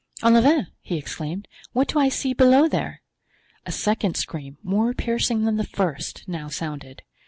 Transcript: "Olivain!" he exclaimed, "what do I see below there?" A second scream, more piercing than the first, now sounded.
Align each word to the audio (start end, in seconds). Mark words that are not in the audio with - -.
"Olivain!" 0.23 0.65
he 0.79 0.97
exclaimed, 0.97 1.47
"what 1.73 1.87
do 1.89 1.99
I 1.99 2.09
see 2.09 2.33
below 2.33 2.67
there?" 2.67 3.03
A 3.67 3.71
second 3.71 4.17
scream, 4.17 4.57
more 4.63 4.95
piercing 4.95 5.43
than 5.45 5.57
the 5.57 5.63
first, 5.63 6.27
now 6.27 6.47
sounded. 6.47 7.03